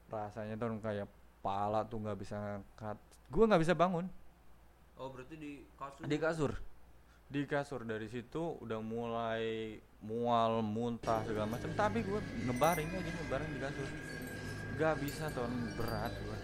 [0.09, 1.05] Rasanya tuh kayak
[1.45, 2.97] pala tuh nggak bisa ngangkat.
[3.29, 4.09] Gue nggak bisa bangun.
[4.97, 6.03] Oh, berarti di kasur.
[6.09, 6.51] di kasur?
[7.29, 7.81] Di kasur.
[7.85, 13.89] Dari situ udah mulai mual muntah segala macam tapi gue ngebaring aja ngebaring di kasur.
[14.73, 15.53] Nggak bisa ton.
[15.77, 16.37] Berat gue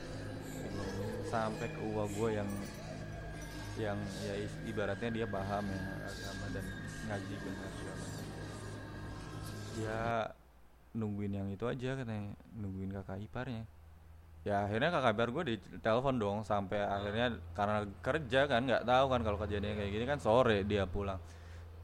[1.34, 2.50] sampai ke uang gue yang
[3.74, 4.34] yang ya
[4.70, 6.66] ibaratnya dia paham ya agama dan
[7.10, 8.06] ngaji benar segala
[9.74, 10.30] ya
[10.94, 13.66] nungguin yang itu aja katanya nungguin kakak iparnya.
[14.44, 19.06] Ya akhirnya kakak ipar gue di telepon dong sampai akhirnya karena kerja kan nggak tahu
[19.10, 21.18] kan kalau kejadian kayak gini kan sore dia pulang.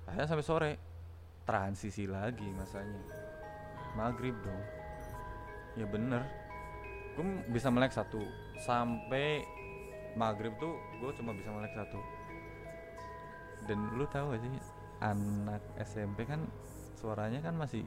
[0.05, 0.71] Akhirnya sampai sore
[1.47, 3.01] transisi lagi masanya.
[3.97, 4.63] Maghrib dong.
[5.79, 6.21] Ya bener.
[7.15, 8.21] Gue bisa melek satu
[8.61, 9.41] sampai
[10.17, 11.99] maghrib tuh gue cuma bisa melek satu.
[13.67, 14.51] Dan lu tahu gak sih
[15.03, 16.41] anak SMP kan
[16.99, 17.85] suaranya kan masih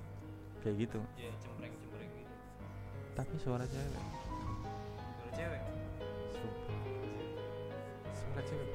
[0.65, 1.01] kayak gitu.
[1.19, 2.33] Iya, cempreng-cempreng gitu.
[3.13, 3.93] tapi suara cewek.
[3.93, 5.63] Suara cewek.
[8.17, 8.71] suara cewek?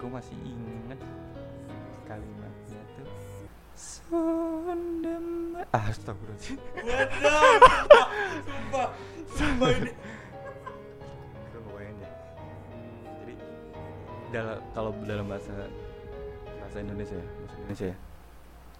[0.00, 1.00] Gue masih inget
[2.04, 3.08] kalimatnya tuh.
[3.74, 8.08] Sondem ah, Astagfirullahaladzim Waduh,
[8.42, 8.88] sumpah,
[9.30, 9.92] sumpah ini.
[11.50, 12.12] Gue ngebayangin deh
[13.22, 13.34] Jadi
[14.34, 15.54] dalam kalau dalam bahasa
[16.58, 17.96] bahasa Indonesia ya, bahasa Indonesia ya.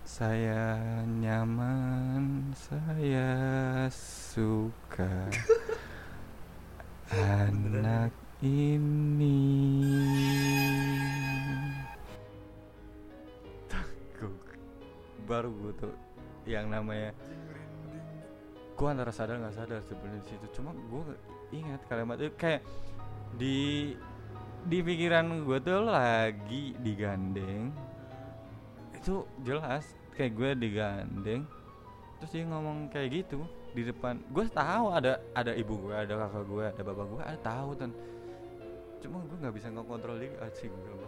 [0.05, 0.65] Saya
[1.09, 3.31] nyaman, saya
[3.95, 5.33] suka
[7.15, 8.13] anak
[8.45, 9.41] ini.
[15.25, 15.89] Baru gue tuh
[16.45, 17.17] yang namanya
[18.75, 20.47] gue antara sadar nggak sadar sebenarnya di situ.
[20.61, 21.17] Cuma gue
[21.55, 22.63] ingat kalimat itu kayak
[23.39, 23.93] di
[24.65, 27.73] di pikiran gue tuh lagi digandeng.
[28.97, 31.43] Itu jelas kayak gue digandeng
[32.15, 33.45] terus dia ngomong kayak gitu
[33.77, 34.23] di depan.
[34.33, 37.91] Gue tahu ada ada ibu gue ada kakak gue ada bapak gue ada tahu kan
[39.05, 41.04] cuma gue nggak bisa ngontrol dia aja gue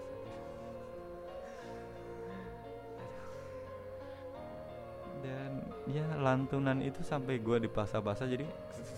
[5.87, 8.46] ya lantunan itu sampai gue dipaksa-paksa jadi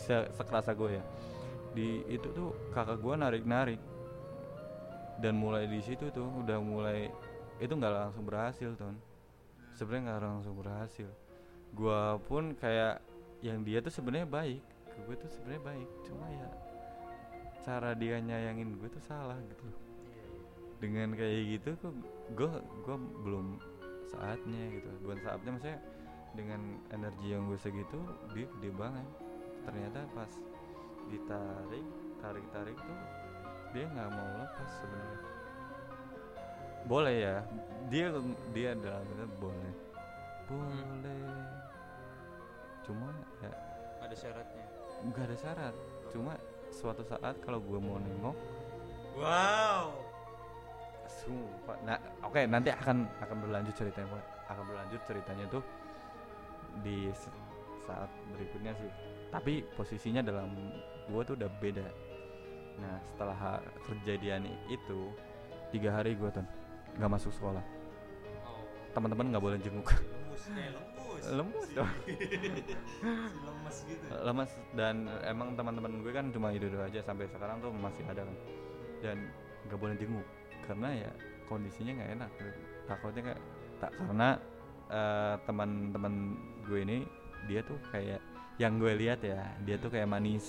[0.00, 1.04] se- sekerasa gue ya.
[1.76, 3.80] Di itu tuh kakak gue narik-narik.
[5.18, 7.10] Dan mulai di situ tuh udah mulai
[7.58, 8.96] itu nggak langsung berhasil ton.
[9.74, 11.08] Sebenarnya nggak langsung berhasil.
[11.74, 13.02] Gue pun kayak
[13.44, 14.62] yang dia tuh sebenarnya baik
[15.06, 15.88] gue tuh sebenarnya baik.
[16.08, 16.48] Cuma ya
[17.62, 19.66] cara dia nyayangin gue tuh salah gitu.
[20.78, 21.94] Dengan kayak gitu kok
[22.34, 22.50] gue
[22.86, 23.46] gue belum
[24.10, 24.88] saatnya gitu.
[25.04, 25.78] Bukan saatnya maksudnya
[26.36, 26.60] dengan
[26.92, 27.98] energi yang gue segitu
[28.32, 29.06] dia gede banget
[29.64, 30.32] ternyata pas
[31.08, 31.86] ditarik
[32.20, 32.98] tarik tarik tuh
[33.72, 35.20] dia nggak mau lepas sebenarnya
[36.88, 37.36] boleh ya
[37.92, 38.06] dia
[38.56, 39.72] dia dalam itu boleh
[40.48, 41.24] boleh
[42.84, 43.08] cuma
[43.44, 43.52] ya
[44.00, 44.66] Ada syaratnya.
[45.04, 45.74] nggak ada syarat
[46.08, 46.32] cuma
[46.72, 48.36] suatu saat kalau gue mau nengok
[49.18, 49.98] Wow.
[51.10, 51.74] Sumpah.
[51.82, 54.22] Nah, oke nanti akan akan berlanjut ceritanya.
[54.46, 55.62] Akan berlanjut ceritanya tuh
[56.84, 57.10] di
[57.84, 58.90] saat berikutnya sih.
[59.28, 60.48] Tapi posisinya dalam
[61.08, 61.84] gua tuh udah beda.
[62.78, 65.12] Nah, setelah kejadian itu
[65.74, 66.44] tiga hari gua tuh
[66.96, 67.64] nggak masuk sekolah.
[68.46, 68.62] Oh,
[68.96, 69.88] Teman-teman nggak boleh jenguk.
[69.88, 71.24] lemus kayak lemus.
[71.38, 71.90] Lemus dong.
[72.06, 72.14] Si
[73.42, 74.04] lemes gitu.
[74.22, 78.36] Lemas dan emang teman-teman gue kan cuma itu aja sampai sekarang tuh masih ada kan.
[79.02, 79.16] Dan
[79.66, 80.26] nggak boleh jenguk
[80.64, 81.10] karena ya
[81.48, 82.30] kondisinya nggak enak
[82.84, 83.40] takutnya kayak
[83.80, 84.28] tak karena
[84.88, 86.14] eh, teman-teman
[86.64, 86.98] gue ini
[87.46, 88.20] dia tuh kayak
[88.58, 90.44] yang gue lihat ya dia tuh kayak manis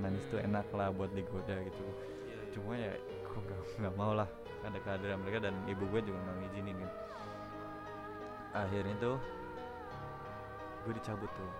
[0.00, 1.92] manis tuh enak lah buat digoda gitu Iya,
[2.32, 2.44] iya.
[2.56, 4.28] cuma ya gue nggak nggak mau lah
[4.62, 6.92] ada kehadiran mereka dan ibu gue juga nggak ngizinin kan
[8.52, 9.16] akhirnya tuh
[10.82, 11.50] gue dicabut tuh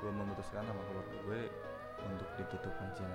[0.00, 1.40] gue memutuskan sama keluarga gue
[2.08, 3.08] untuk ditutup aja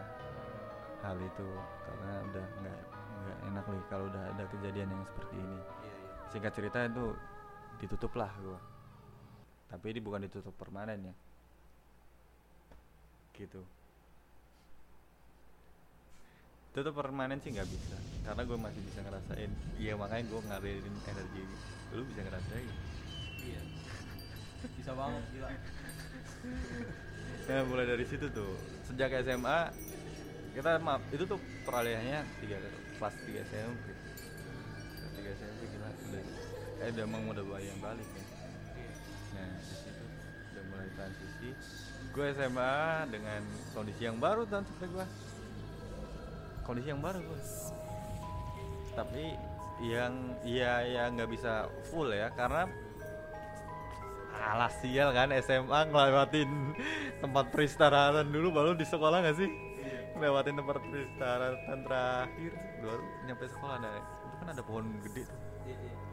[1.02, 1.48] hal itu
[1.86, 2.80] karena udah nggak
[3.26, 5.62] nggak enak nih kalau udah ada kejadian yang seperti ini iya.
[6.30, 7.06] singkat cerita itu
[7.82, 8.76] ditutup lah gue
[9.76, 11.16] tapi ini bukan ditutup permanen ya.
[13.36, 13.62] Gitu.
[16.72, 17.98] Tutup permanen sih nggak bisa.
[18.24, 19.52] Karena gue masih bisa ngerasain.
[19.76, 21.44] Iya makanya gue ngalirin energi
[21.92, 22.72] lu bisa ngerasain.
[23.44, 23.62] Iya.
[24.80, 25.50] Bisa banget gila.
[27.46, 28.56] Nah mulai dari situ tuh.
[28.88, 29.60] Sejak SMA
[30.56, 31.36] kita maaf itu tuh
[31.68, 32.56] peralihannya tiga
[32.96, 36.24] kelas tiga SMP kelas tiga SMP gila udah
[36.84, 38.24] eh udah emang udah bayang balik ya.
[38.24, 38.26] Iya.
[39.36, 40.04] nah di situ
[40.52, 41.50] udah mulai transisi.
[42.16, 42.76] Gue SMA
[43.12, 43.42] dengan
[43.76, 45.08] kondisi yang baru dan seperti gue
[46.66, 47.42] kondisi yang baru gue
[48.96, 49.36] tapi
[49.84, 50.16] yang
[50.48, 52.64] ya ya nggak bisa full ya karena
[54.36, 56.50] alah sial kan SMA ngelewatin
[57.20, 59.50] tempat peristirahatan dulu baru di sekolah nggak sih?
[60.16, 62.52] Ngelewatin tempat peristirahatan terakhir.
[62.84, 65.40] Baru nyampe sekolah ada itu kan ada pohon gede tuh.
[65.40, 65.45] Iya, iya.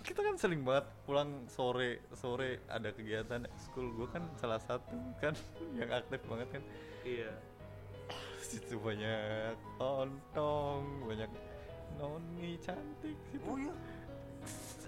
[0.07, 5.35] kita kan sering banget pulang sore sore ada kegiatan school gue kan salah satu kan
[5.79, 6.63] yang aktif banget kan
[7.03, 7.33] Iya.
[8.43, 11.31] situ banyak ontong banyak
[11.97, 13.75] noni cantik situ Oh iya.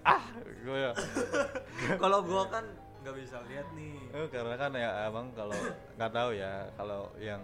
[0.04, 0.92] ah gue ya
[2.02, 2.64] Kalau gua kan
[3.04, 4.00] nggak bisa lihat nih.
[4.16, 5.54] Eh, karena kan ya emang kalau
[5.96, 7.42] nggak tahu ya kalau yang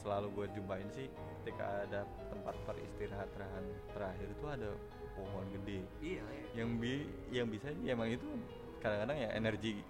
[0.00, 1.06] selalu gue jumpain sih
[1.42, 2.00] ketika ada
[2.32, 4.70] tempat peristirahatan terakhir itu ada
[5.12, 5.78] pohon gede.
[6.00, 6.44] Iya, iya.
[6.52, 6.94] yang bi
[7.30, 8.26] yang bisa ya emang itu
[8.78, 9.80] kadang-kadang ya energi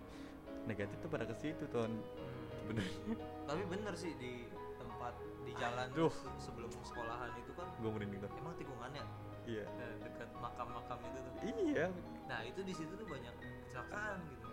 [0.64, 1.90] negatif tuh pada ke situ ton.
[1.90, 2.46] Hmm.
[2.62, 3.16] sebenarnya.
[3.42, 4.46] Tapi bener sih di
[4.78, 6.12] tempat di jalan Aduh.
[6.14, 9.04] se- sebelum sekolahan itu kan gue merinding tuh emang tikungannya?
[9.42, 9.66] Iya.
[9.66, 11.32] Nah, dekat makam-makam itu tuh.
[11.42, 11.86] Iya.
[12.30, 13.34] Nah itu di situ tuh banyak
[13.66, 14.46] kecelakaan gitu.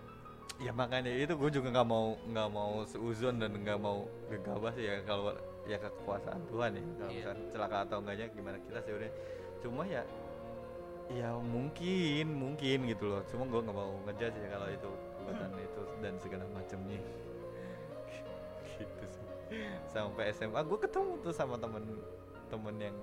[0.60, 4.90] Ya makanya itu gue juga nggak mau nggak mau seuzon dan nggak mau gegabah sih
[4.90, 5.32] ya kalau
[5.64, 6.82] ya kekuasaan Tuhan ya.
[6.82, 7.16] Kalau Iya.
[7.16, 9.12] misalkan celaka atau enggaknya gimana kita udah.
[9.62, 10.02] Cuma ya
[11.10, 13.22] ya mungkin mungkin gitu loh.
[13.30, 17.00] Cuma gue nggak mau ngejudge ya kalau itu perbuatan itu dan segala macamnya
[18.78, 19.26] gitu sih.
[19.90, 21.84] Sampai SMA gue ketemu tuh sama temen
[22.50, 22.98] temen yang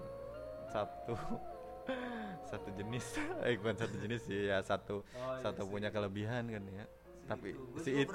[0.71, 1.15] satu.
[2.47, 3.19] Satu jenis.
[3.47, 5.71] Eh bukan satu jenis sih ya satu Oh, iya satu sih.
[5.71, 6.85] punya kelebihan kan ya.
[7.27, 7.79] Tapi itu.
[7.83, 8.15] Si itu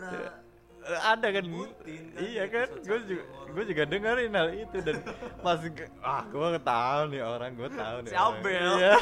[0.81, 1.69] ada kan kan
[2.17, 4.97] iya kan gue juga gue juga dengerin hal itu dan
[5.39, 5.59] pas
[6.01, 8.17] ah gue tahu nih orang gue tahu nih Si.
[8.17, 8.71] Abel.
[8.81, 8.93] Iya.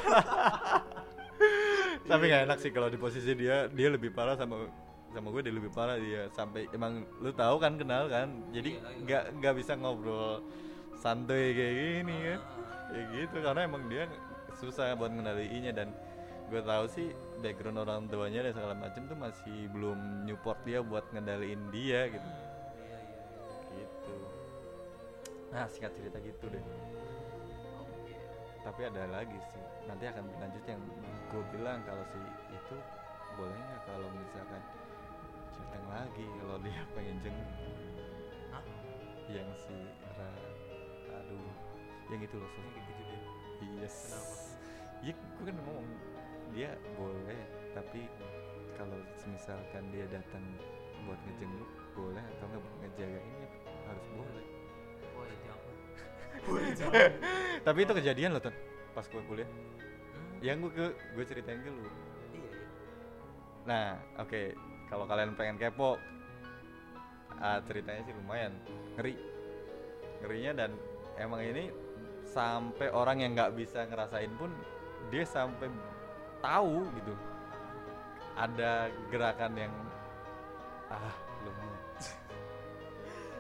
[2.09, 4.67] tapi nggak enak sih kalau di posisi dia dia lebih parah sama
[5.13, 8.81] sama gue dia lebih parah dia sampai emang lu tahu kan kenal kan jadi Iya,
[8.83, 8.99] iya.
[9.05, 10.43] nggak nggak bisa ngobrol
[10.99, 12.39] santuy kayak gini kan
[12.89, 12.91] Ah.
[12.91, 14.03] ya gitu karena emang dia
[14.57, 15.89] susah buat ngendaliinnya dan
[16.49, 17.07] gue tahu sih
[17.39, 22.25] background orang tuanya dan segala macam tuh masih belum nyupport dia buat ngendaliin dia gitu
[22.25, 22.41] Hmm,
[22.81, 23.21] iya iya
[23.69, 23.85] iya.
[23.85, 24.15] gitu
[25.49, 26.63] nah singkat cerita gitu deh
[28.59, 30.81] tapi ada lagi sih nanti akan berlanjut yang
[31.29, 32.77] gue bilang kalau si itu
[33.33, 34.61] boleh nggak kalau misalkan
[35.53, 37.49] ceritain lagi kalau dia pengen jenguk
[38.51, 38.65] Hah?
[39.29, 39.77] yang si
[40.17, 40.29] Ra
[41.13, 41.49] aduh
[42.09, 43.21] yang itu loh Yang kayak gitu deh.
[43.79, 44.33] yes Kenapa?
[44.99, 45.87] ya gue kan ngomong
[46.53, 47.39] dia boleh
[47.71, 48.05] tapi
[48.75, 50.43] kalau misalkan dia datang
[51.03, 53.49] buat ngejenguk boleh atau nggak buat ngejagain ya
[53.89, 54.45] harus boleh
[55.15, 55.73] Wah jangan.
[56.45, 57.11] Boleh jangan.
[57.67, 58.55] tapi itu kejadian loh tuh
[58.93, 59.49] pas gue kuliah
[60.09, 61.91] Hmm, yang gue ke gue ceritain ke lu Iya
[62.33, 62.65] iya.
[63.63, 64.57] nah oke
[64.89, 66.01] kalau kalian pengen kepo
[67.37, 68.57] ah, ceritanya sih lumayan
[68.97, 69.13] ngeri
[70.19, 70.71] ngerinya dan
[71.15, 71.69] emang ini
[72.25, 74.49] sampai orang yang nggak bisa ngerasain pun
[75.13, 75.69] dia sampai
[76.39, 77.13] tahu gitu
[78.35, 79.73] ada gerakan yang
[80.89, 81.83] ah lumayan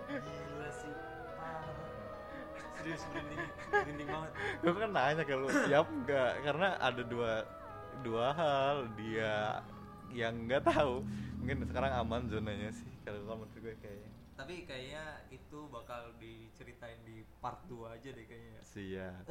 [0.09, 0.93] Gila sih.
[2.79, 4.31] Serius merinding, merinding banget.
[4.63, 7.33] gue kan nanya ke lu siap nggak karena ada dua
[8.01, 9.59] dua hal dia
[10.09, 11.03] yang nggak tahu
[11.37, 15.03] mungkin sekarang aman zonanya sih kalau menurut gue kayaknya Tapi kayaknya
[15.35, 18.59] itu bakal diceritain di part 2 aja deh kayaknya.
[18.63, 19.23] siap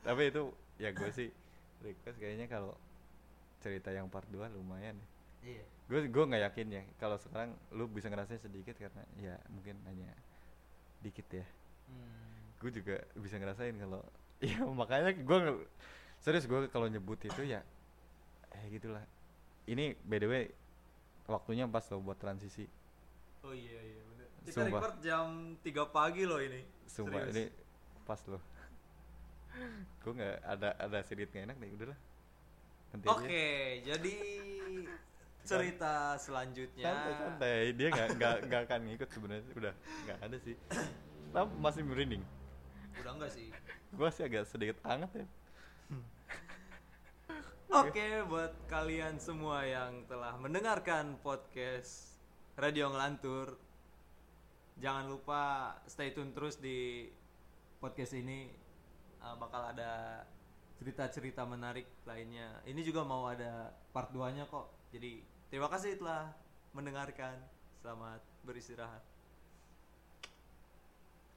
[0.00, 0.42] tapi itu
[0.80, 1.28] ya gue sih
[1.84, 2.72] request kayaknya kalau
[3.60, 5.06] cerita yang part 2 lumayan ya
[5.44, 5.64] Iya.
[5.84, 10.08] gue gue nggak yakin ya kalau sekarang lu bisa ngerasain sedikit karena ya mungkin hanya
[10.98, 11.44] dikit ya
[11.84, 12.48] Hmm.
[12.58, 14.00] gue juga bisa ngerasain kalau
[14.40, 15.38] ya makanya gue
[16.16, 17.60] serius gue kalau nyebut itu ya
[18.50, 19.04] eh gitulah
[19.66, 20.44] ini by the way
[21.26, 22.64] waktunya pas lo buat transisi
[23.42, 24.26] Oh iya iya bener.
[24.40, 24.80] Kita Sumpah.
[24.80, 25.26] record jam
[25.60, 26.64] 3 pagi loh ini.
[26.86, 27.32] sumpah Serius.
[27.34, 27.44] ini
[28.02, 28.40] pas lo
[30.04, 31.98] gue nggak ada ada sedikit nggak enak nih udahlah
[32.94, 33.06] nanti.
[33.10, 33.46] Oke,
[33.82, 34.14] jadi
[35.44, 36.84] cerita selanjutnya.
[36.88, 39.74] santai santai dia nggak nggak nggak akan ngikut sebenarnya udah
[40.08, 40.56] nggak ada sih
[41.36, 42.24] tapi masih merinding
[43.02, 43.52] Udah enggak sih?
[43.92, 45.26] gue sih agak sedikit hangat ya
[47.74, 52.14] Oke, buat kalian semua yang telah mendengarkan podcast
[52.54, 53.58] Radio Ngelantur,
[54.78, 57.10] jangan lupa stay tune terus di
[57.82, 58.46] podcast ini.
[59.24, 60.20] Uh, bakal ada
[60.76, 62.60] cerita-cerita menarik lainnya.
[62.68, 64.68] Ini juga mau ada part 2-nya kok.
[64.92, 66.28] Jadi, terima kasih telah
[66.76, 67.40] mendengarkan.
[67.80, 69.13] Selamat beristirahat.